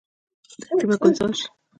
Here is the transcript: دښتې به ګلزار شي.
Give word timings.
دښتې 0.59 0.85
به 0.89 0.95
ګلزار 1.01 1.31
شي. 1.39 1.47